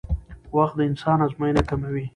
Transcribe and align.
وخت 0.57 0.75
د 0.77 0.79
انسان 0.89 1.17
ازموینه 1.25 1.61
کوي 1.69 2.05